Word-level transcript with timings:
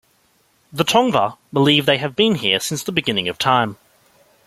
The 0.73 0.83
Tongva 0.83 1.37
believe 1.53 1.85
they 1.85 1.99
have 1.99 2.15
been 2.15 2.33
here 2.33 2.59
since 2.59 2.81
the 2.81 2.91
beginning 2.91 3.29
of 3.29 3.37
time. 3.37 3.77